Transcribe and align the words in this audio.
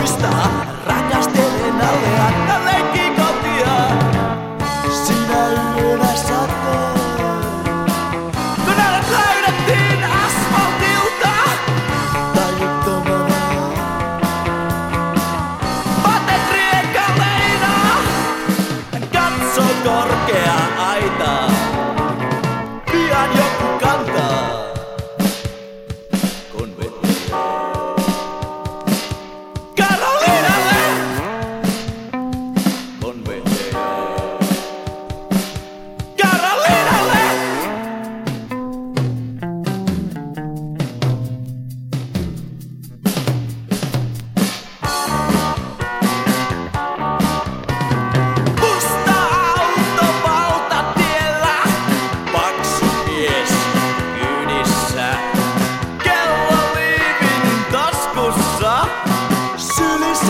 voi 0.00 0.99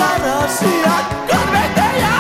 sairauksia, 0.01 0.93
konventeja. 1.31 2.17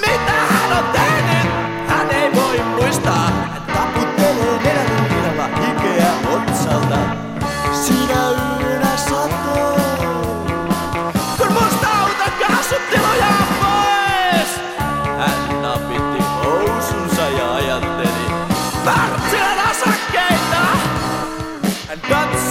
Mitä 0.00 0.36
hän 0.50 0.78
on 0.78 0.84
tehnyt, 0.92 1.52
hän 1.88 2.10
ei 2.10 2.32
voi 2.34 2.58
muistaa. 2.62 3.30
Hän 3.30 3.62
taputtelee 3.74 4.58
nenän 4.64 5.08
virralla 5.10 5.46
hikeä 5.56 6.12
otsalta. 6.34 6.98
Sinä 7.82 8.22
yönä 8.60 8.96
satoi, 8.96 9.80
kun 11.38 11.52
musta 11.52 11.88
auto 12.00 12.30
kaasut 12.40 12.90
tiloja 12.90 13.32
pois. 13.60 14.50
Hän 15.18 15.62
napitti 15.62 16.24
housunsa 16.44 17.22
ja 17.22 17.54
ajatteli, 17.54 18.26
Wärtsilän 18.84 19.58
asakkeita. 19.70 20.62
Hän 21.88 22.00
katsoi. 22.00 22.41